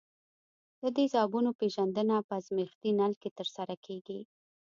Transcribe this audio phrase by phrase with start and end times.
[0.81, 4.19] د تیزابونو پیژندنه په ازمیښتي نل کې ترسره کیږي.